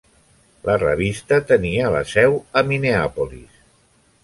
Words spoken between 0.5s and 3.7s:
La revista tenia la seu a Minneapolis.